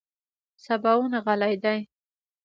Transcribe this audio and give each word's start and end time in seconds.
سباوون 0.65 1.13
غلی 1.25 1.55
دی. 1.63 1.79